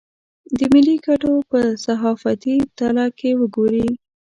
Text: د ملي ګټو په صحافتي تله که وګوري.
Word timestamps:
د 0.57 0.59
ملي 0.73 0.95
ګټو 1.05 1.31
په 1.49 1.59
صحافتي 1.85 2.57
تله 2.79 3.05
که 3.19 3.29
وګوري. 3.39 3.87